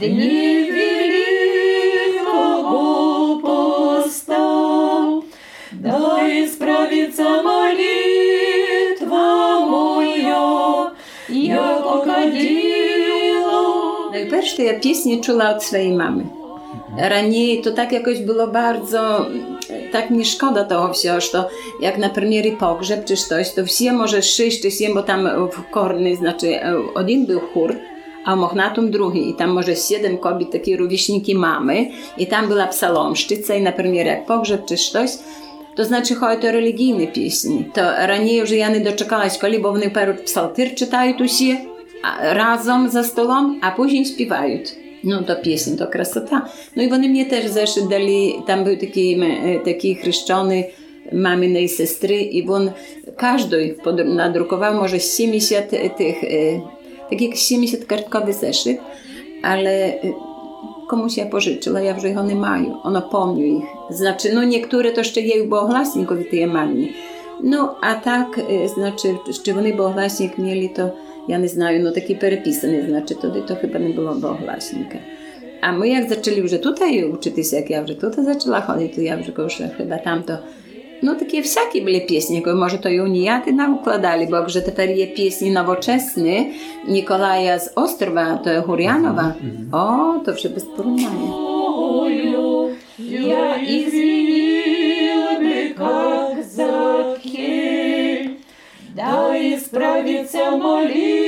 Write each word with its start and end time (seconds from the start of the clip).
пение, 0.00 0.26
дни 0.26 0.70
великого 2.20 3.40
поста. 3.40 5.22
Да 5.72 6.20
исправится 6.44 7.42
молитва 7.42 9.28
моя, 9.66 10.92
яко 11.28 12.02
кадило. 12.04 13.60
Najpierw 14.12 14.56
to 14.56 14.62
ja 14.62 14.80
pieśni 14.80 15.20
czula 15.20 15.56
od 15.56 15.64
swojej 15.64 15.92
mamy. 15.92 16.24
Raniej 16.98 17.62
to 17.62 17.72
tak 17.72 17.92
jakoś 17.92 18.18
było 18.18 18.46
bardzo, 18.46 19.26
tak 19.92 20.10
mi 20.10 20.24
szkoda 20.24 20.64
toho 20.64 20.92
всего, 20.92 21.20
что 21.20 21.48
jak 21.80 21.98
na 21.98 22.08
premiery 22.08 22.52
pogrzeb 22.52 23.04
czy 23.04 23.16
coś, 23.16 23.54
to 23.54 23.64
все 23.64 23.92
może 23.92 24.22
sześć 24.22 24.62
czy 24.62 24.70
siedem, 24.70 24.94
bo 24.94 25.02
tam 25.02 25.28
w 25.52 25.70
korny, 25.70 26.16
znaczy 26.16 26.60
один 26.94 27.26
był 27.26 27.40
chór, 27.40 27.76
a 28.25 28.35
Mochnatum 28.35 28.91
drugi 28.91 29.29
i 29.29 29.33
tam 29.33 29.49
może 29.49 29.75
siedem 29.75 30.17
kobiet, 30.17 30.51
takie 30.51 30.77
rówieśniki 30.77 31.35
mamy 31.35 31.87
i 32.17 32.27
tam 32.27 32.47
była 32.47 32.67
psalomszczyca 32.67 33.55
i 33.55 33.61
na 33.61 33.71
premier 33.71 34.05
jak 34.05 34.25
pogrzeb 34.25 34.65
czy 34.65 34.77
coś, 34.77 35.11
to 35.75 35.85
znaczy 35.85 36.15
chodzi 36.15 36.47
o 36.47 36.51
religijne 36.51 37.07
pieśni. 37.07 37.65
To 37.73 37.81
raniej 37.81 38.37
już 38.37 38.51
ja 38.51 38.69
nie 38.69 38.79
doczekałaś 38.79 39.37
koli, 39.37 39.59
bo 39.59 39.69
one 39.69 39.89
paru 39.89 40.13
psaltyr 40.25 40.75
czytają 40.75 41.13
tu 41.13 41.27
się 41.27 41.57
razem 42.19 42.89
za 42.89 43.03
stołem, 43.03 43.59
a 43.61 43.71
później 43.71 44.05
śpiewają. 44.05 44.59
No 45.03 45.23
to 45.23 45.35
pieśń, 45.35 45.77
to 45.77 45.87
krasota. 45.87 46.49
No 46.75 46.83
i 46.83 46.91
one 46.91 47.07
mnie 47.07 47.25
też 47.25 47.47
zeszły 47.47 47.89
dali, 47.89 48.33
tam 48.47 48.63
był 48.63 48.77
taki, 48.77 49.21
e, 49.21 49.59
taki 49.59 49.95
chryszczony 49.95 50.63
maminej 51.11 51.69
sestry 51.69 52.21
i 52.21 52.49
on 52.49 52.71
każdy 53.17 53.75
nadrukował 54.05 54.73
może 54.73 54.99
70 54.99 55.73
e, 55.73 55.89
tych 55.89 56.23
e, 56.23 56.27
tak 57.10 57.20
jak 57.20 57.36
70 57.36 57.84
kartkowy 57.84 58.32
zeszyt, 58.32 58.78
ale 59.42 59.70
e, 59.70 60.12
komuś 60.88 61.16
ja 61.16 61.26
pożyczyła, 61.26 61.80
ja 61.80 61.94
вже 61.94 62.08
його 62.08 62.22
не 62.22 62.34
маю, 62.34 62.76
ono 62.84 63.02
помню 63.02 63.44
їх. 63.44 63.64
Znaczy, 63.90 64.32
no 64.34 64.44
niektóre 64.44 64.92
to 64.92 65.02
ще 65.02 65.20
є 65.20 65.42
богогласникові 65.42 66.24
ті 66.24 66.46
мамні. 66.46 66.94
Ну, 67.42 67.68
а 67.80 67.94
так, 67.94 68.38
е, 68.38 68.68
значить, 68.68 69.42
чи 69.44 69.52
вони 69.52 69.72
богогласник 69.72 70.38
mieli, 70.38 70.68
to 70.68 70.90
ja 71.28 71.38
nie 71.38 71.48
знаю, 71.48 71.82
no 71.82 71.92
taki 71.92 72.14
переписаний, 72.14 72.86
значить, 72.86 73.20
тоді 73.20 73.40
то 73.40 73.54
chyba 73.56 73.78
nie 73.78 73.94
było 73.94 74.14
bogoglaсника. 74.14 74.98
A 75.60 75.72
my 75.72 75.88
jak 75.88 76.08
zaczęli 76.08 76.36
już 76.36 76.52
tutaj 76.60 77.04
uczyć 77.04 77.52
jak 77.52 77.70
ja 77.70 77.80
już 77.80 77.90
tutaj 77.96 78.24
zaczęła 78.24 78.60
chodzić, 78.60 78.94
to 78.94 79.00
ja 79.00 79.14
już 79.14 79.26
już 79.38 79.62
chyba 79.76 79.98
tamto 79.98 80.38
No 81.03 81.15
takie 81.15 81.43
wszakie 81.43 81.81
były 81.81 82.01
pieśni, 82.01 82.43
może 82.55 82.77
to 82.77 82.89
uniaty 82.89 83.53
nam 83.53 83.77
układali, 83.77 84.27
bo 84.27 84.49
że 84.49 84.61
teraz 84.61 84.97
je 84.97 85.07
pieśni 85.07 85.51
nowoczesne 85.51 86.45
Nikolaja 86.87 87.59
z 87.59 87.69
Ostrowa, 87.75 88.37
to 88.37 88.61
Hurianowa. 88.61 89.21
Mm 89.21 89.35
-hmm. 89.35 89.75
O, 89.75 90.19
to 90.25 90.31
już 90.31 90.47
bez 90.47 90.65
porównania. 90.65 91.45
Ja 92.99 93.57
изменилby 93.57 95.55
как 95.77 96.43
за 96.43 97.05
да 98.95 99.35
исправится 99.37 100.51
молитва 100.51 101.25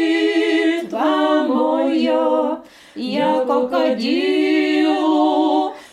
моя, 1.50 2.62
я 2.96 3.44
кокодилу 3.46 4.54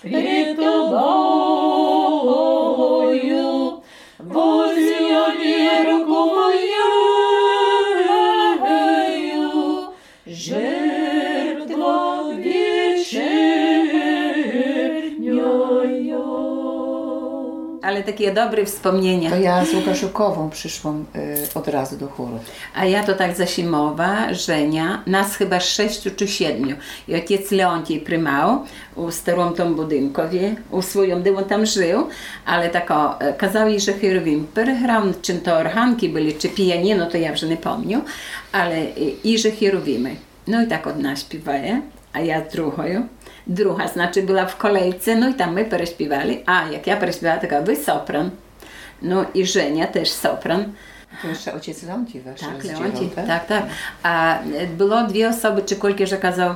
пред 0.03 0.57
тобой. 0.57 1.54
жертва 10.44 12.24
вечернёю. 16.10 17.80
Ale 17.82 18.04
takie 18.04 18.32
dobre 18.34 18.66
wspomnienia. 18.66 19.30
To 19.30 19.36
ja 19.36 19.66
z 19.66 19.74
Łukaszukową 19.74 20.50
przyszłam 20.50 21.06
y, 21.16 21.48
od 21.56 21.68
razu 21.68 21.98
do 21.98 22.08
chóru. 22.08 22.40
A 22.76 22.86
ja 22.86 23.04
to 23.04 23.14
tak 23.14 23.36
Zasimowa, 23.38 24.34
Żenia, 24.34 25.04
nas 25.06 25.36
chyba 25.36 25.60
sześciu 25.60 26.12
czy 26.16 26.28
siedmiu. 26.28 26.76
I 27.08 27.14
ojciec 27.16 27.52
Leontій 27.52 28.00
приймав 28.00 28.68
у 28.96 29.12
старому 29.12 29.52
тому 29.56 29.76
будинкові, 29.76 30.52
у 30.72 30.82
своєму, 30.82 31.22
де 31.22 31.32
він 31.32 31.44
там 31.48 31.66
жив, 31.66 32.06
але 32.46 32.68
тако, 32.68 33.16
е, 33.22 33.34
казав 33.34 33.70
їй, 33.70 33.80
що 33.80 33.94
Херовім 33.94 34.46
переграв, 34.54 35.04
чим 35.22 35.38
то 35.40 35.52
органки 35.52 36.08
були, 36.08 36.32
чи 36.40 36.48
піаніно, 36.48 37.06
то 37.06 37.18
я 37.18 37.32
вже 37.32 37.46
не 37.48 37.56
пам'ятаю, 37.56 38.02
але 38.52 38.80
і- 38.80 39.14
і 39.24 39.38
же 39.38 39.52
Херовіми. 39.52 40.12
No 40.48 40.62
i 40.62 40.68
tak 40.68 40.88
одна 40.88 41.16
śpiewaje, 41.16 41.82
a 42.14 42.20
ja 42.20 42.50
z 42.50 42.54
drugą. 42.54 42.84
Druga, 43.48 43.88
znaczy 43.88 44.24
była 44.24 44.46
w 44.46 44.58
kolejce, 44.58 45.16
no 45.16 45.30
i 45.30 45.34
tam 45.34 45.54
my 45.54 45.66
переśpiewali. 45.66 46.44
A 46.46 46.68
jak 46.72 46.88
ja 46.88 46.98
переśpiewała, 46.98 47.38
taka 47.38 47.62
wy 47.62 47.76
sopran. 47.76 48.32
No 49.02 49.26
i 49.34 49.46
Żenia 49.46 49.88
też 49.88 50.10
sopran. 50.10 50.74
To 51.22 51.28
jeszcze 51.28 51.54
ojciec 51.54 51.84
Leonci 51.84 52.22
wasz 52.22 52.40
Tak, 52.40 52.54
rozdzielał, 52.54 52.82
Leonті, 52.82 53.10
так, 53.16 53.48
так. 53.48 53.64
А 54.04 54.36
е, 54.36 54.68
було 54.78 55.04
дві 55.04 55.26
особи, 55.26 55.62
чи 55.62 55.76
кілька 55.76 56.04
вже 56.04 56.56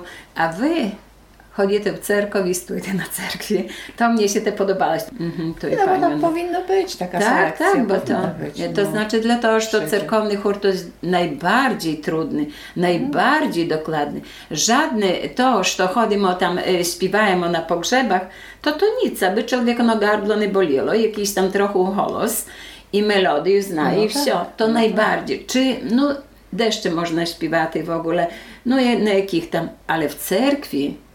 chodite 1.59 1.93
w 1.93 1.99
cerkow 1.99 2.47
i 2.47 2.55
stójcie 2.55 2.95
na 2.95 3.05
cerkwie. 3.05 3.65
To 3.97 4.09
mnie 4.09 4.29
się 4.29 4.41
te 4.41 4.53
podobałaś. 4.53 5.03
Mhm, 5.21 5.55
to 5.55 5.67
no, 5.67 5.73
jest. 5.73 5.87
No. 6.01 6.29
powinno 6.29 6.63
być 6.63 6.97
taka 6.97 7.19
tak, 7.19 7.59
tak 7.59 7.59
selekcja. 7.59 7.73
Tak, 7.73 7.87
bo 7.87 7.95
to, 7.95 8.45
być, 8.45 8.59
no. 8.59 8.73
to 8.75 8.91
znaczy 8.91 9.21
dlatego, 9.21 9.61
że 9.61 9.67
to 9.67 9.89
cerkowny 9.89 10.37
chór 10.37 10.61
to 10.61 10.69
jest 10.69 10.91
najbardziej 11.03 11.99
trudny, 11.99 12.47
najbardziej 12.77 13.63
mhm. 13.63 13.81
dokładny. 13.81 14.21
Żadny 14.51 15.13
to, 15.35 15.65
że 15.65 15.89
chodzimy 15.89 16.29
tam, 16.39 16.59
y, 16.59 16.85
śpiewałem 16.85 17.53
na 17.53 17.61
pogrzebach, 17.61 18.27
to 18.63 18.73
to 18.73 18.87
nic, 19.05 19.23
aby 19.23 19.45
człowiek 19.45 19.79
no 19.79 19.99
gardło 19.99 20.35
nie 20.35 20.49
boliło, 20.49 20.95
jakiś 20.95 21.35
tam 21.35 21.53
trochę 21.53 21.95
holos 21.97 22.45
i 22.93 23.03
melodię 23.03 23.63
zna 23.63 23.93
no 23.93 24.03
i 24.03 24.09
tak, 24.09 24.23
wsio. 24.23 24.47
To 24.57 24.67
no 24.69 24.75
tak. 24.75 24.75
najbardziej. 24.75 25.45
Czy, 25.47 25.77
no, 25.91 26.15
deszcze 26.53 26.91
można 26.91 27.27
śpiewać 27.27 27.83
w 27.85 27.91
ogóle, 27.91 28.27
no 28.67 28.77
na 28.77 29.13
jakich 29.13 29.51
tam, 29.51 29.69
ale 29.87 30.09
w 30.09 30.15
cerkwi 30.15 31.08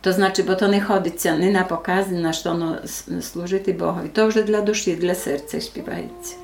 to 0.00 0.12
znaczy, 0.12 0.44
bo 0.44 0.54
to 0.56 0.68
nie 0.68 0.80
chodzicie 0.80 1.38
nie 1.38 1.50
na 1.50 1.64
pokazy, 1.64 2.14
na 2.14 2.32
що 2.32 2.50
no, 2.54 2.82
s- 2.84 3.30
служити 3.32 3.72
Богові. 3.72 4.08
То 4.08 4.28
вже 4.28 4.42
для 4.42 4.60
душі, 4.60 4.96
для 4.96 5.14
серця 5.14 5.60
співається. 5.60 6.34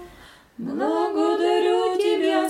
Благодарю 0.59 1.97
Тебя, 1.97 2.49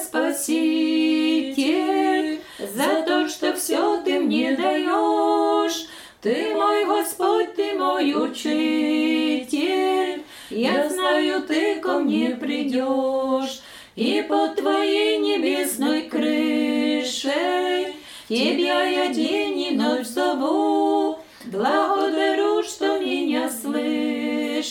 Спаситель, 0.94 2.38
за 2.76 3.02
то, 3.06 3.28
что 3.28 3.52
все 3.52 4.02
Ты 4.06 4.20
мне 4.20 4.56
даешь. 4.56 5.86
Ты 6.22 6.54
мой 6.54 6.84
Господь, 6.84 7.54
Ты 7.56 7.74
мой 7.78 8.14
Учитель. 8.14 10.20
Я 10.50 10.88
знаю, 10.90 11.42
Ты 11.48 11.80
ко 11.80 11.98
мне 11.98 12.36
придешь. 12.40 13.60
И 13.96 14.24
под 14.28 14.56
Твоей 14.56 15.18
небесной 15.18 16.02
крышей 16.02 17.94
Тебя 18.29 18.83
я 18.83 19.11
день 19.11 19.59
и 19.59 19.71
ночь 19.71 20.05
зову. 20.05 21.17
Благодарю, 21.45 22.61
что 22.61 22.99
меня 22.99 23.49
слышишь 23.49 24.67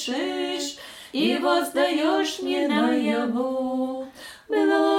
и 1.10 1.38
воздаешь 1.42 2.38
мне 2.38 2.68
наяву. 2.68 4.06
Благодарю 4.48 4.97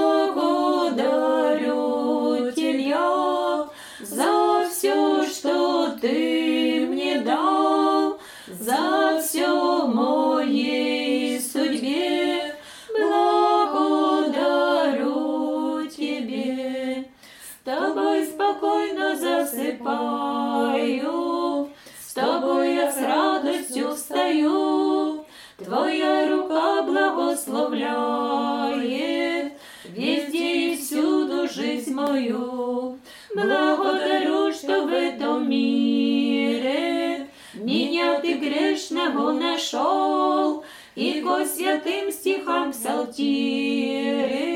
засыпаю, 19.89 21.71
с 22.01 22.12
Тобой 22.12 22.75
я 22.75 22.93
с 22.93 23.01
радостью 23.01 23.95
встаю. 23.95 25.25
Твоя 25.56 26.29
рука 26.29 26.83
благословляет 26.83 29.53
везде 29.85 30.73
и 30.73 30.77
всюду 30.77 31.49
жизнь 31.49 31.95
мою. 31.95 32.99
Благодарю, 33.35 34.53
что 34.53 34.83
в 34.83 34.93
этом 34.93 35.49
мире 35.49 37.29
меня 37.55 38.21
ты 38.21 38.35
грешного 38.35 39.33
нашел, 39.33 40.62
и 40.95 41.21
ко 41.21 41.47
святым 41.47 42.12
стихам 42.12 42.73
псалтири 42.73 44.55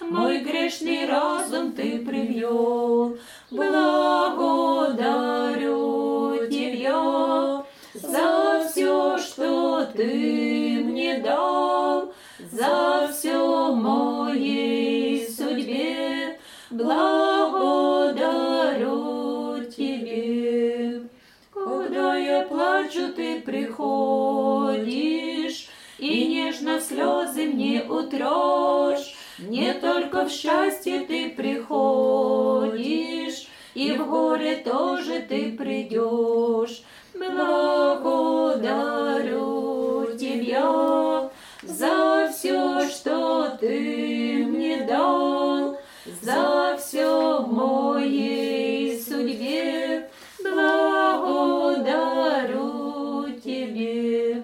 мой 0.00 0.40
грешный 0.40 1.06
разум 1.06 1.72
ты 1.72 1.98
привел. 1.98 3.18
Благодарю 3.51 5.27
тебя 6.49 7.65
за 7.95 8.63
все, 8.69 9.17
что 9.17 9.85
ты 9.87 10.83
мне 10.83 11.17
дал, 11.17 12.13
за 12.51 13.09
все 13.11 13.73
моей 13.73 15.27
судьбе. 15.27 16.39
Благодарю 16.69 18.29
тебе. 19.65 21.09
Когда 21.51 22.17
я 22.17 22.41
плачу, 22.41 23.11
ты 23.15 23.41
приходишь 23.41 24.89
и 25.97 26.27
нежно 26.27 26.79
слезы 26.79 27.45
мне 27.45 27.83
утрешь. 27.89 29.15
Не 29.39 29.73
только 29.73 30.25
в 30.25 30.31
счастье 30.31 30.99
ты 31.07 31.29
приходишь, 31.31 32.48
и 33.79 33.91
в 33.93 34.05
горе 34.09 34.57
тоже 34.57 35.25
ты 35.29 35.53
придешь. 35.53 36.83
Благодарю 38.03 38.97
тебя 40.17 41.29
за 41.63 42.29
все, 42.29 42.89
что 42.89 43.57
ты 43.57 44.45
мне 44.45 44.83
дал, 44.83 45.77
за 46.21 46.77
все 46.77 47.41
в 47.41 47.53
моей 47.53 49.01
судьбе. 49.01 50.09
Благодарю 50.43 51.79
тебе. 53.41 54.43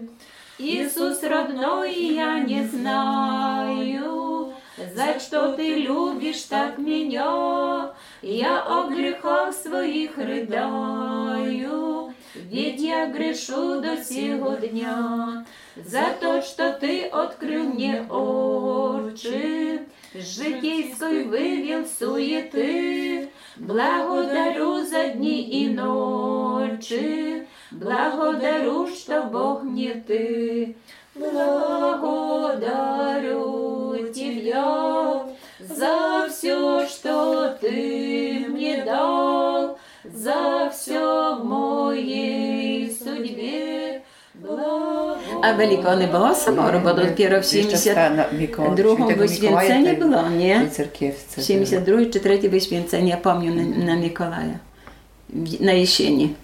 Иисус 0.57 1.21
родной, 1.23 1.93
я 1.93 2.39
не 2.39 2.63
знаю, 2.63 4.53
за 4.77 5.19
что 5.19 5.51
ты 5.51 5.75
любишь 5.75 6.43
так 6.43 6.77
меня. 6.77 7.64
Я 8.24 8.62
о 8.62 8.88
грехах 8.88 9.54
своих 9.54 10.18
рыдаю, 10.18 12.12
ведь 12.34 12.80
я 12.80 13.06
грешу 13.06 13.80
до 13.80 14.04
сего 14.04 14.54
дня. 14.56 15.46
За 15.76 16.14
то, 16.20 16.42
что 16.42 16.72
ты 16.72 17.06
открыл 17.06 17.64
мне 17.64 18.02
очи, 18.02 19.86
житейской 20.14 21.24
вывел 21.24 21.86
суеты. 21.86 23.30
Благодарю 23.56 24.84
за 24.84 25.08
дни 25.08 25.42
и 25.42 25.68
ночи, 25.70 27.46
благодарю, 27.70 28.86
что 28.88 29.22
Бог 29.22 29.62
мне 29.62 29.94
ты. 30.06 30.76
Благодарю 31.14 32.60
тебя 34.12 35.26
за 35.60 36.26
все, 36.30 36.86
что 36.88 37.48
ты 37.62 38.48
мне 38.48 38.84
дал, 38.84 39.76
за 40.14 40.70
все 40.72 41.34
в 41.40 41.44
моей 41.44 42.90
судьбе. 42.96 44.00
A 45.42 45.54
Wielko 45.54 45.94
nie 45.94 46.06
było 46.08 46.34
soboru, 46.34 46.80
bo 46.80 46.94
dopiero 46.94 47.42
w 47.42 47.52
Jeszcze 47.52 47.76
sta- 47.78 48.10
na- 48.10 48.24
Mikołaj- 48.24 48.76
72 48.76 48.94
świętego 48.94 49.24
Mikołaja 49.24 49.28
wyświęcenie 49.28 49.84
tej- 49.90 49.96
było, 49.96 50.28
nie? 50.30 50.60
tej 50.60 50.70
cerkiewce. 50.70 51.42
72 51.42 52.06
czy 52.12 52.20
3 52.20 52.48
wyświęcenie, 52.48 53.10
ja 53.10 53.16
pamiętam 53.16 53.78
na, 53.80 53.86
na 53.86 53.96
Mikołaja. 54.00 54.58
W- 55.30 55.60
Na 55.60 55.72
jesieni. 55.72 56.34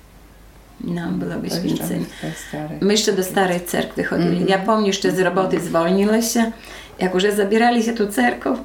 No, 0.80 1.00
było 1.12 1.30
To 1.34 1.44
jeszcze 1.44 1.60
wyświęcenie. 1.60 2.04
te 2.20 2.30
stare. 2.48 2.68
My 2.80 2.92
jeszcze 2.92 3.12
do 3.12 3.22
starej 3.24 3.60
cerkwi 3.60 4.04
chodzili. 4.04 4.44
Ja 4.48 4.58
pamiętam, 4.58 4.86
jeszcze 4.86 5.10
z 5.10 5.20
roboty 5.20 5.60
zwolniła 5.60 6.22
się. 6.22 6.52
Jak 6.98 7.14
już 7.14 7.24
zabierali 7.24 7.82
się 7.82 7.92
tu 7.92 8.06
cerką 8.08 8.50
No, 8.50 8.58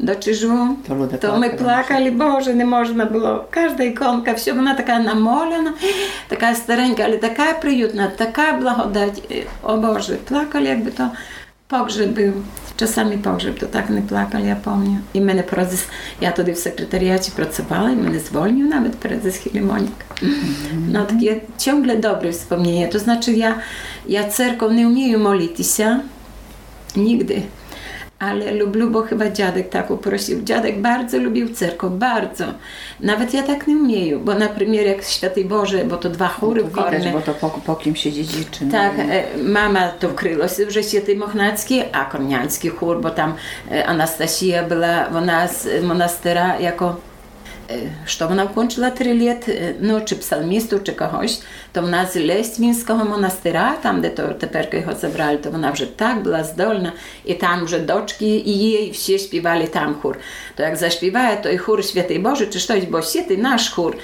do 0.00 0.14
Czyżu, 0.14 0.76
то 1.20 1.38
ми 1.38 1.48
плакали, 1.48 2.10
Боже, 2.10 2.54
не 2.54 2.64
можна 2.64 3.04
було. 3.04 3.44
Кожна 3.54 3.84
іконка, 3.84 4.32
все, 4.32 4.52
вона 4.52 4.74
така 4.74 4.98
намолена, 4.98 5.72
така 6.28 6.54
старенька, 6.54 7.02
але 7.06 7.16
така 7.16 7.52
приютна, 7.52 8.10
така 8.16 8.52
благодать. 8.52 9.46
О 9.62 9.76
Боже, 9.76 10.16
плакали, 10.28 10.66
якби 10.66 10.90
то 10.90 11.10
погреб 11.66 12.14
був. 12.14 12.34
Часами 12.76 13.18
погреб, 13.18 13.58
то 13.58 13.66
так 13.66 13.90
не 13.90 14.02
плакали, 14.02 14.46
я 14.46 14.56
пам'ятаю. 14.56 14.98
І 15.12 15.20
мене 15.20 15.42
процес, 15.42 15.86
я 16.20 16.30
туди 16.30 16.52
в 16.52 16.58
секретаріаті 16.58 17.32
працювала, 17.36 17.90
і 17.90 17.96
мене 17.96 18.18
звольнив 18.18 18.66
навіть 18.66 18.94
процес 18.98 19.36
Хілімонік. 19.36 19.92
Mm 20.22 20.28
-hmm. 20.28 20.92
No 20.92 21.06
takie 21.06 21.40
ciągle 21.58 21.96
dobre 21.96 22.32
wspomnienie. 22.32 22.88
To 22.88 22.98
znaczy 22.98 23.32
ja, 23.32 23.54
ja 24.08 24.24
cerką 24.24 24.70
nie 24.70 24.88
umiem 24.88 25.20
modlić 25.20 25.66
się 25.76 26.00
nigdy. 26.96 27.42
ale 28.18 28.52
lubił, 28.52 28.90
bo 28.90 29.02
chyba 29.02 29.30
dziadek 29.30 29.68
tak 29.68 29.90
uprosił. 29.90 30.42
Dziadek 30.42 30.80
bardzo 30.80 31.18
lubił 31.18 31.54
cerko, 31.54 31.90
bardzo. 31.90 32.44
Nawet 33.00 33.34
ja 33.34 33.42
tak 33.42 33.66
nie 33.66 33.76
umieję, 33.76 34.18
bo 34.18 34.34
na 34.34 34.48
premier 34.48 34.86
jak 34.86 35.04
Świętej 35.04 35.44
Boże, 35.44 35.84
bo 35.84 35.96
to 35.96 36.10
dwa 36.10 36.28
chóry 36.28 36.62
no 36.62 36.70
to 36.70 36.76
widać, 36.76 37.04
korne. 37.04 37.12
bo 37.12 37.20
to 37.20 37.34
po, 37.34 37.50
po 37.50 37.76
kim 37.76 37.96
się 37.96 38.12
dziedziczy. 38.12 38.64
No 38.64 38.72
tak, 38.72 38.92
no. 38.98 39.04
mama 39.44 39.88
to 39.88 40.08
wkryła 40.08 40.48
się, 40.48 40.70
że 40.70 40.82
Świętej 40.82 41.16
Mochnacki, 41.16 41.82
a 41.92 42.04
korniański 42.04 42.68
chór, 42.68 43.00
bo 43.00 43.10
tam 43.10 43.34
e, 43.70 43.86
Anastasia 43.86 44.62
była 44.62 45.08
ona 45.08 45.48
z 45.48 45.66
e, 45.66 45.82
monastera 45.82 46.60
jako 46.60 46.96
e, 47.69 47.89
що 48.05 48.27
вона 48.27 48.43
вкончила 48.43 48.89
три 48.89 49.13
літ, 49.13 49.49
е, 49.49 49.75
ну, 49.79 50.01
чи 50.05 50.15
псалмісту, 50.15 50.79
чи 50.79 50.91
когось, 50.91 51.43
то 51.71 51.81
вона 51.81 52.05
з 52.05 52.15
Лественського 52.15 53.05
монастира, 53.05 53.77
там, 53.81 54.01
де 54.01 54.09
то, 54.09 54.27
тепер 54.27 54.67
його 54.71 54.93
забрали, 54.95 55.37
то 55.37 55.51
вона 55.51 55.71
вже 55.71 55.85
так 55.85 56.23
була 56.23 56.43
здольна, 56.43 56.93
і 57.25 57.33
там 57.33 57.65
вже 57.65 57.79
дочки 57.79 58.25
її, 58.25 58.87
і 58.87 58.91
всі 58.91 59.19
співали 59.19 59.67
там 59.67 59.95
хор. 60.01 60.17
То 60.55 60.63
як 60.63 60.75
заспіває 60.75 61.37
той 61.43 61.57
хор 61.57 61.85
Святий 61.85 62.19
Боже, 62.19 62.45
чи 62.45 62.59
щось, 62.59 62.83
бо 62.83 63.01
святий 63.01 63.37
наш 63.37 63.69
хор, 63.69 63.97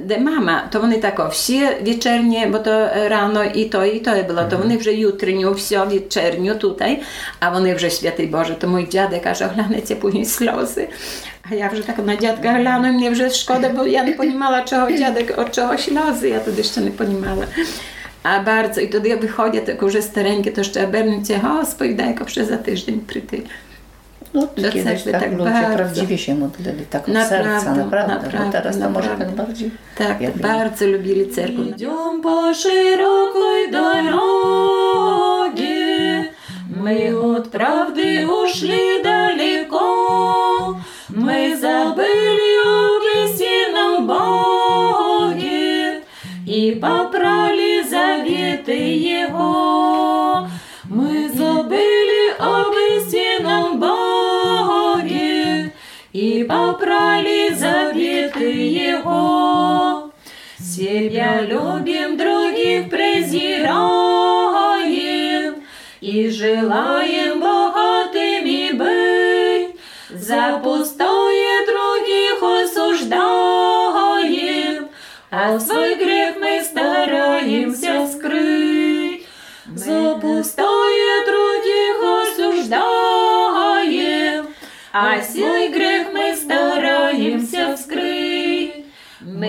де 0.00 0.18
мама, 0.18 0.68
то 0.72 0.80
вони 0.80 0.98
тако 0.98 1.28
всі 1.28 1.68
вечірні, 1.82 2.46
бо 2.46 2.58
то 2.58 2.70
е, 2.70 3.08
рано 3.08 3.44
і 3.44 3.64
то, 3.64 3.84
і 3.84 4.00
то 4.00 4.22
було, 4.22 4.44
то 4.50 4.56
вони 4.56 4.76
вже 4.76 4.94
ютренню, 4.94 5.52
все 5.52 5.84
вечірню 5.84 6.54
tutaj, 6.54 7.02
а 7.40 7.50
вони 7.50 7.74
вже 7.74 7.90
святий 7.90 8.26
Боже, 8.26 8.54
то 8.54 8.66
мій 8.66 8.86
дядя 8.92 9.18
каже, 9.18 9.44
глянеться 9.44 9.96
później 9.96 10.24
сльози. 10.24 10.88
A 11.50 11.54
ja 11.54 11.68
вже 11.68 11.82
tak 11.82 11.98
na 11.98 12.16
dziadka 12.16 12.52
глянув, 12.52 12.92
mnie 12.94 13.10
вже 13.10 13.30
szkoda, 13.30 13.70
bo 13.70 13.86
ja 13.86 14.04
nie 14.04 14.12
понімала, 14.12 14.64
czego 14.64 14.92
dziadek, 14.98 15.38
od 15.38 15.50
czego 15.52 15.76
ślozy, 15.78 16.28
ja 16.28 16.40
wtedy 16.40 16.58
jeszcze 16.58 16.80
nie 16.80 16.90
понімала. 16.90 17.46
A 18.22 18.40
bardzo, 18.40 18.80
i 18.80 18.88
wtedy 18.88 19.08
ja 19.08 19.16
wychodzę, 19.16 19.60
tylko 19.60 19.86
już 19.86 20.04
stareńkie, 20.04 20.52
to 20.52 20.60
jeszcze 20.60 20.86
Bernicie, 20.86 21.40
o, 21.50 21.66
spowiedaj, 21.66 22.06
jako 22.08 22.24
przez 22.24 22.48
za 22.48 22.56
tydzień 22.58 23.00
przyty. 23.06 23.42
No, 24.34 24.40
do 24.56 24.72
kiedyś 24.72 24.82
cerkwy 24.84 25.12
tak, 25.12 25.20
tak 25.20 25.32
ludzie 25.32 25.44
bardzo. 25.50 25.76
prawdziwie 25.76 26.18
się 26.18 26.34
modlili, 26.34 26.86
tak 26.90 27.02
od 27.02 27.14
Naprawdę, 27.14 27.60
serca, 27.60 27.74
naprawdę. 27.74 28.14
naprawdę, 28.14 28.46
bo 28.46 28.52
teraz 28.52 28.78
to 28.78 28.90
może 28.90 29.08
naprawdę. 29.10 29.36
tak 29.36 29.46
bardziej. 29.46 29.70
Tak, 29.98 30.20
Jak 30.20 30.38
bardzo 30.38 30.86
lubili 30.86 31.30
cerkiew. 31.30 31.66
Идем 31.76 32.22
по 32.22 32.54
широкой 32.54 33.70
дороге, 34.92 36.30
мы 36.84 37.12
от 37.36 37.50
правды 37.50 38.26
ушли 38.26 39.02
далеко, 39.04 39.65
Попрали 46.77 47.83
заветы 47.83 48.71
Его. 48.71 50.47
Мы 50.85 51.29
забыли 51.29 52.33
об 52.39 52.73
истинном 52.97 53.79
Боге 53.79 55.73
и 56.13 56.43
попрали 56.43 57.53
заветы 57.53 58.51
Его. 58.51 60.11
Себя 60.59 61.41
любим, 61.41 62.17
других 62.17 62.89
презираем 62.89 63.67
И 66.01 66.29
желаем 66.29 67.39
богатыми 67.39 67.56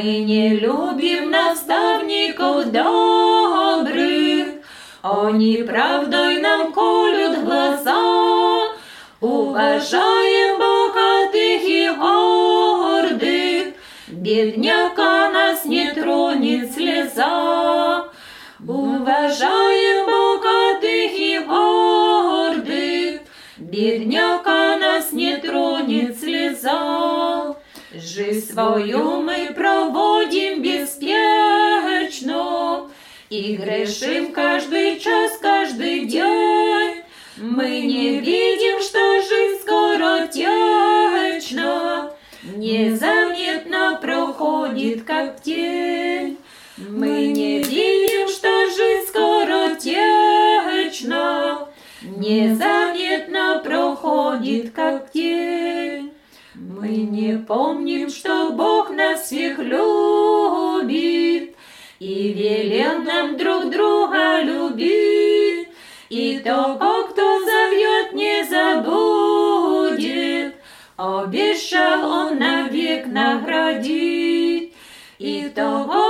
мы 0.07 0.19
не 0.19 0.55
любим 0.55 1.29
наставников 1.29 2.71
добрых, 2.71 4.47
Они 5.01 5.57
правдой 5.57 6.39
нам 6.39 6.71
колют 6.71 7.43
глаза. 7.43 8.69
Уважаем 9.19 10.59
богатых 10.59 11.63
и 11.63 11.89
гордых, 11.97 13.73
Бедняка 14.07 15.29
нас 15.31 15.65
не 15.65 15.91
тронет 15.91 16.73
слеза. 16.73 18.07
Уважаем 18.65 20.05
богатых 20.05 21.11
и 21.19 21.39
гордых, 21.45 23.21
Бедняка 23.57 24.77
нас 24.77 25.11
не 25.11 25.35
тронет 25.37 26.17
слеза. 26.17 27.56
Жизнь 28.18 28.52
свою 28.52 29.22
мы 29.22 29.54
проводим 29.54 30.60
беспечно 30.60 32.10
И 33.30 33.54
грешим 33.54 34.32
каждый 34.32 34.98
час, 34.98 35.38
каждый 35.40 36.06
день. 36.06 37.04
Мы 37.36 37.82
не 37.82 38.18
видим, 38.18 38.82
что 38.82 39.22
жизнь 39.22 39.62
скоротечна, 39.62 40.50
Незаметно 42.42 44.00
проходит, 44.02 45.04
как 45.04 45.40
тень. 45.40 46.38
Мы 46.76 47.28
не 47.28 47.62
видим, 47.62 48.26
что 48.26 48.66
жизнь 48.66 49.06
скоротечна, 49.10 51.68
Незаметно 52.02 53.62
проходит, 53.64 54.72
как 54.72 55.12
тень. 55.12 55.57
Не 57.20 57.36
помним, 57.36 58.10
что 58.10 58.52
Бог 58.52 58.90
нас 58.90 59.22
всех 59.22 59.58
любит 59.58 61.56
И 61.98 62.32
велел 62.32 63.02
нам 63.02 63.36
друг 63.36 63.70
друга 63.70 64.40
любить. 64.42 65.66
И 66.10 66.38
того, 66.38 67.08
кто 67.08 67.44
зовет, 67.44 68.12
не 68.12 68.44
забудет, 68.44 70.54
Обещал 70.96 72.08
он 72.08 72.38
навек 72.38 73.06
наградить. 73.06 74.72
И 75.18 75.50
того, 75.52 76.07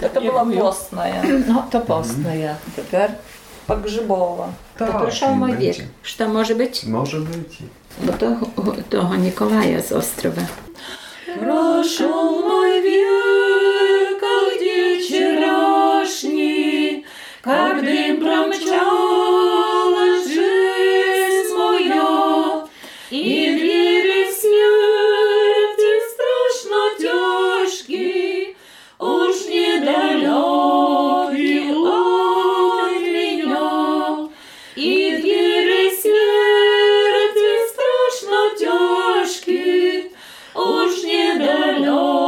Это 0.00 0.20
была 0.20 0.44
постная, 0.44 1.22
No 1.48 1.64
to 1.70 1.80
postne 1.80 2.38
ja. 2.38 2.56
Тепер 2.76 3.10
погребова. 3.66 4.48
To 4.78 4.86
proszę 4.86 5.26
o 5.26 5.34
mój 5.34 5.56
wiek. 5.56 5.76
Что 6.02 6.28
może 6.28 6.54
być? 6.54 6.84
Może 6.84 7.20
być. 7.20 7.58
Bo 8.02 8.12
to 8.12 8.26
того 8.90 9.16
Николая 9.16 9.82
z 9.82 9.92
Острова. 9.92 10.42
Прошел 11.40 12.42
мой 12.48 12.80
век, 12.82 14.20
как 14.20 14.58
день 14.58 15.00
вчерашний, 15.00 17.04
Как 17.42 17.84
дым 17.84 18.20
промчалась 18.20 19.09
Hello. 41.73 42.20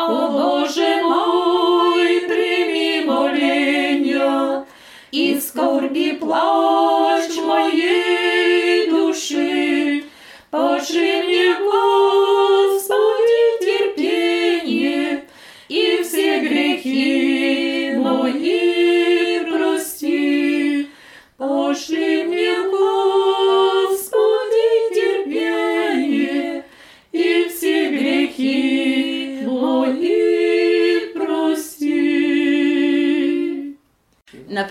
О 0.00 0.28
Боже 0.28 1.02
мой, 1.02 2.20
прими 2.28 3.04
моления 3.04 4.64
И 5.10 5.40
скорби 5.40 6.12
плач 6.12 6.77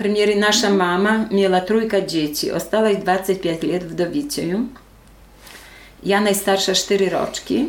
Например, 0.07 0.37
наша 0.37 0.69
мама 0.69 1.25
miała 1.31 1.61
trójka 1.61 2.01
dzieci, 2.01 2.51
осталось 2.51 2.97
25 2.97 3.63
lat 3.63 3.83
wdowicею. 3.83 4.67
Ja 6.03 6.21
najstarsza 6.21 6.73
4 6.73 7.09
roczki. 7.09 7.65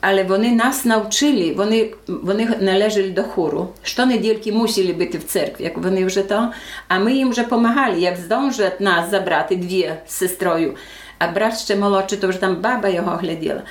Але 0.00 0.24
вони 0.24 0.52
нас 0.52 0.84
навчили, 0.84 1.54
вони, 1.56 1.90
вони 2.08 2.48
належали 2.60 3.10
до 3.10 3.22
хору. 3.22 3.68
Щонедільки 3.82 4.52
мусили 4.52 4.92
бути 4.92 5.18
в 5.18 5.24
церкві, 5.24 5.64
як 5.64 5.78
вони 5.78 6.04
вже 6.04 6.22
то, 6.22 6.52
а 6.88 6.98
ми 6.98 7.12
їм 7.12 7.30
вже 7.30 7.42
допомагали, 7.42 8.00
як 8.00 8.16
здąжать 8.16 8.80
нас 8.80 9.10
забрати 9.10 9.56
дві 9.56 9.92
з 10.06 10.12
сестрою. 10.12 10.74
А 11.18 11.28
брат 11.28 11.58
ще 11.58 11.76
молодший, 11.76 12.18
то 12.18 12.28
вже 12.28 12.40
там 12.40 12.56
баба 12.56 12.88
його 12.88 13.10
гляділа. 13.10 13.62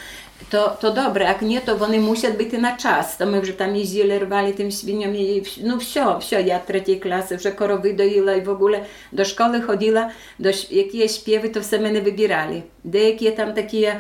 То, 0.51 0.77
то 0.81 0.91
добре, 0.91 1.25
як 1.25 1.43
ні, 1.43 1.61
то 1.67 1.77
вони 1.77 2.01
мусять 2.01 2.39
бути 2.39 2.59
на 2.59 2.77
час. 2.77 3.17
То 3.17 3.27
ми 3.27 3.41
вже 3.41 3.53
там 3.53 3.77
їздили, 3.77 4.19
рвали 4.19 4.53
тим 4.53 4.71
свиньом. 4.71 5.15
І, 5.15 5.41
вс- 5.41 5.61
ну 5.65 5.77
все, 5.77 6.17
все, 6.21 6.43
я 6.43 6.59
третій 6.59 6.95
класи 6.97 7.37
вже 7.37 7.51
корови 7.51 7.93
доїла 7.93 8.33
і 8.33 8.41
в 8.41 8.49
ogóle 8.49 8.79
до 9.13 9.25
школи 9.25 9.61
ходила, 9.61 10.11
до 10.39 10.53
ш- 10.53 10.67
які 10.71 10.99
śpiewy, 11.03 11.49
то 11.53 11.61
все 11.61 11.79
мене 11.79 12.01
вибирали. 12.01 12.63
Деякі 12.85 13.31
там 13.31 13.53
такі 13.53 13.93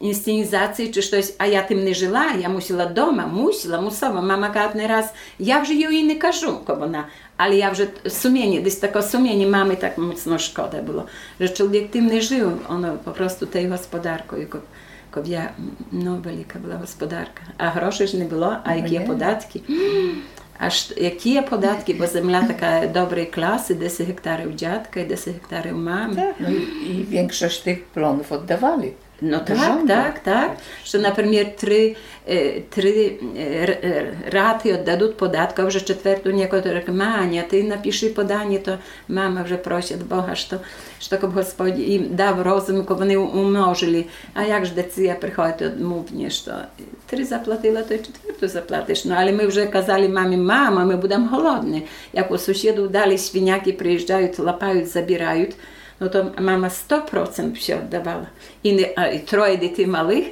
інсценізації 0.00 0.88
чи 0.90 1.02
щось, 1.02 1.34
а 1.38 1.46
я 1.46 1.62
тим 1.62 1.84
не 1.84 1.94
жила, 1.94 2.26
я 2.42 2.48
мусила 2.48 2.86
вдома, 2.86 3.26
мусила, 3.26 3.80
мусова. 3.80 4.20
Мама 4.20 4.48
каже 4.50 4.74
не 4.74 4.86
раз, 4.88 5.12
я 5.38 5.58
вже 5.58 5.74
їй 5.74 6.02
не 6.04 6.14
кажу, 6.14 6.58
ко 6.66 6.74
вона. 6.74 7.04
Але 7.36 7.56
я 7.56 7.70
вже 7.70 7.86
суміння, 8.08 8.60
десь 8.60 8.76
таке 8.76 9.02
суміння 9.02 9.46
мами 9.48 9.76
так 9.76 9.98
міцно 9.98 10.38
шкода 10.38 10.82
було. 10.82 11.04
Що 11.38 11.48
чоловік 11.48 11.90
тим 11.90 12.06
не 12.06 12.20
жив, 12.20 12.52
воно 12.68 12.98
по 13.04 13.10
просто 13.10 13.46
тією 13.46 13.70
господаркою. 13.70 14.48
ко- 15.10 15.22
ко 15.22 15.26
я, 15.26 15.50
ну, 15.92 16.16
велика 16.24 16.58
була 16.58 16.74
господарка. 16.76 17.42
А 17.56 17.68
грошей 17.68 18.06
ж 18.06 18.16
не 18.16 18.24
було, 18.24 18.56
а 18.64 18.74
які 18.74 18.94
є. 18.94 19.00
податки. 19.00 19.60
Аж 20.58 20.92
які 20.96 21.30
є 21.30 21.42
податки, 21.42 21.94
бо 21.94 22.06
земля 22.06 22.42
така 22.42 22.86
доброї 22.86 23.26
класи, 23.26 23.74
10 23.74 24.06
гектарів 24.06 24.56
дядка 24.56 25.00
і 25.00 25.04
10 25.04 25.34
гектарів 25.34 25.76
мами. 25.78 26.34
No 26.40 26.48
i, 26.50 26.90
i 26.90 27.04
większość 27.10 27.60
tych 27.60 27.78
plonów 27.94 28.32
oddawali. 28.32 28.90
No 29.21 29.39
tak, 29.39 29.57
żąda. 29.57 30.03
tak, 30.03 30.19
tak. 30.19 30.57
Że 30.85 30.97
na 30.97 31.11
przykład 31.11 31.55
trzy, 31.55 31.95
trzy 32.69 33.17
raty 34.25 34.75
oddadut 34.75 35.13
podatków, 35.13 35.69
że 35.69 35.81
czwartą 35.81 36.29
niektórych 36.29 36.87
mania, 36.87 37.43
ty 37.43 37.63
napiszy 37.63 38.09
podanie, 38.09 38.59
to 38.59 38.77
mama 39.09 39.47
że 39.47 39.57
prosi 39.57 39.93
od 39.93 40.03
Boga, 40.03 40.35
że 40.35 40.47
to, 40.49 40.63
że 40.99 41.17
to 41.17 41.27
Господь 41.27 41.77
im 41.77 42.15
dał 42.15 42.43
rozum, 42.43 42.85
ko 42.85 42.97
oni 42.97 43.17
umnożyli. 43.17 44.07
A 44.35 44.43
jak 44.43 44.65
ж 44.65 44.71
decyzja 44.71 45.15
przychodzi 45.15 45.65
od 45.65 45.79
mówinie, 45.79 46.31
że 46.31 46.67
trzy 47.07 47.25
zapłatila, 47.25 47.83
to 47.83 47.93
i 47.93 47.99
czwartą 47.99 48.47
zapłatysz. 48.47 49.05
No 49.05 49.15
ale 49.15 49.31
my 49.31 49.43
już 49.43 49.55
kazali 49.71 50.09
mamie, 50.09 50.37
mama, 50.37 50.85
my 50.85 50.97
będziemy 50.97 51.29
głodni. 51.29 51.85
Jak 52.13 52.31
u 52.31 52.37
sąsiadów 52.37 52.91
dali 52.91 53.19
świniaki, 53.19 53.73
przyjeżdżają, 53.73 54.27
lapają, 54.39 54.85
zabierają, 54.85 55.45
ну 55.99 56.09
то 56.09 56.31
мама 56.39 56.67
100% 56.89 57.53
все 57.53 57.75
віддавала. 57.75 58.27
І 58.63 58.73
не 58.73 58.93
а, 58.95 59.07
і 59.07 59.19
троє 59.19 59.57
дітей 59.57 59.87
малих, 59.87 60.25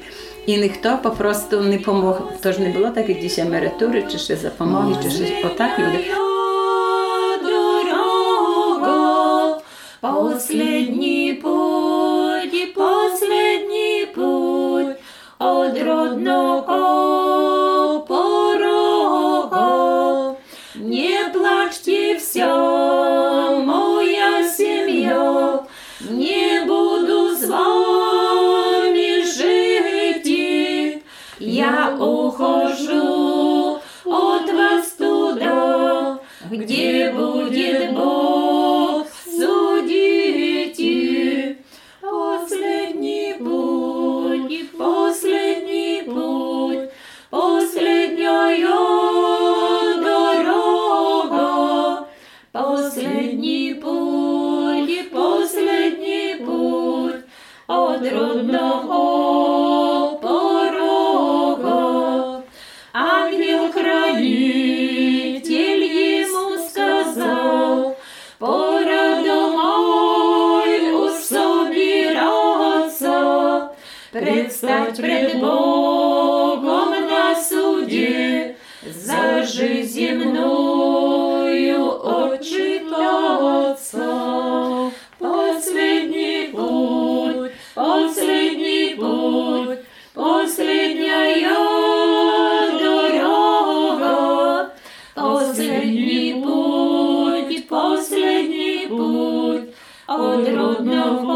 і 0.46 0.58
ніхто 0.58 0.98
попросту 1.04 1.62
не 1.62 1.78
помог. 1.78 2.22
Тож 2.44 2.60
не 2.60 2.70
було 2.70 2.90
таких 2.90 3.20
дітей 3.20 3.46
меритури, 3.46 4.04
чи 4.12 4.18
ще 4.18 4.36
допомоги, 4.36 4.96
чи 5.04 5.10
ще 5.10 5.46
отак 5.46 5.80
люди. 5.80 6.06
Последній 10.02 11.34
путь, 11.34 12.54
і 12.54 12.66
последній 12.66 14.08
путь 14.16 14.98
од 15.40 15.78
родного 15.78 16.80
порога. 18.08 19.68
Не 20.76 21.32
плачте 21.34 22.16
всього. 22.16 22.67
От 57.98 58.12
родного 58.12 60.18
порога. 60.18 61.72
Ангел-хранитель 62.94 65.84
ему 65.84 66.58
сказал, 66.70 67.98
Пора 68.40 69.24
домой 69.24 70.92
уж 70.92 71.14
собираться, 71.24 73.12
Предстать 74.12 74.98
пред 74.98 75.17
Последний 95.58 96.34
путь, 96.34 97.68
последний 97.68 98.88
путь 98.88 99.74
от 100.08 100.50
родного 100.50 101.27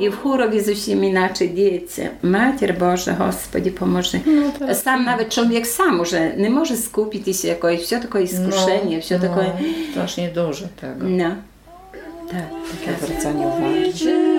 І 0.00 0.08
в 0.08 0.16
хорові 0.16 0.60
зовсім 0.60 1.04
іначе 1.04 1.46
діється. 1.46 2.08
Матір 2.22 2.74
Божа, 2.80 3.12
Господі, 3.12 3.70
поможи. 3.70 4.20
Сам 4.72 5.04
навіть 5.04 5.32
чоловік 5.32 5.66
сам 5.66 6.00
уже 6.00 6.34
не 6.36 6.50
може 6.50 6.76
скупитися 6.76 7.48
якоїсь, 7.48 7.82
все 7.82 7.98
таке 7.98 8.22
іскушення, 8.22 8.98
все 8.98 9.18
таке. 9.18 9.52
Strasznie 9.92 10.28
dużo 10.34 10.66
tego. 10.80 11.04
No. 11.04 11.34
Так, 12.30 12.46
Takie 12.70 12.92
так. 12.92 13.08
zwracanie 13.08 13.46
uwagi. 13.46 13.84
Речения, 13.84 14.29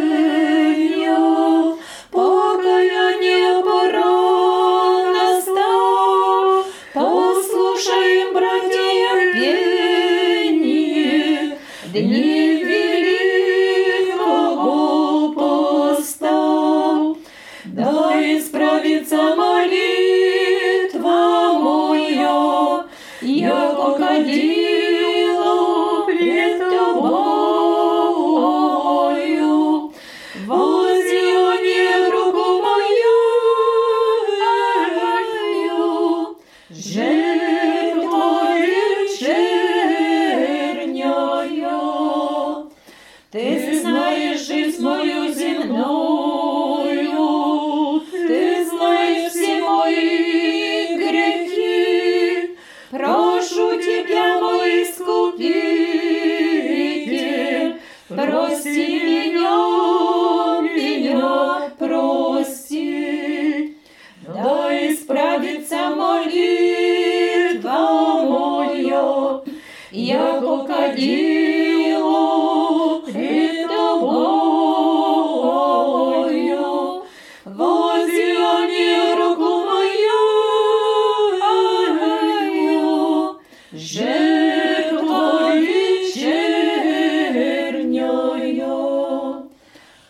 do. 24.24 24.61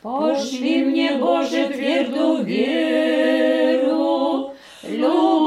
Пошли 0.01 0.83
мне, 0.83 1.17
Боже, 1.17 1.67
твердую 1.67 2.43
веру, 2.43 3.81
любовью 4.83 5.40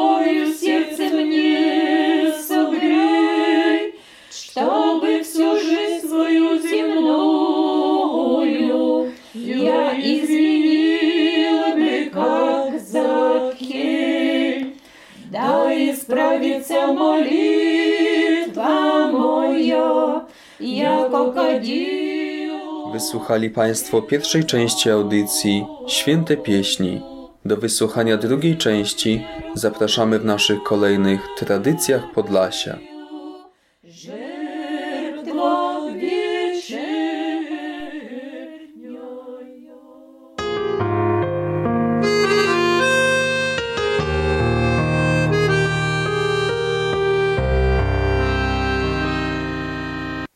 Wysłuchali 22.94 23.50
Państwo 23.50 24.02
pierwszej 24.02 24.44
części 24.44 24.90
audycji 24.90 25.66
Święte 25.86 26.36
Pieśni. 26.36 27.02
Do 27.44 27.56
wysłuchania 27.56 28.16
drugiej 28.16 28.56
części 28.56 29.26
zapraszamy 29.54 30.18
w 30.18 30.24
naszych 30.24 30.62
kolejnych 30.62 31.20
tradycjach 31.38 32.12
Podlasia. 32.14 32.93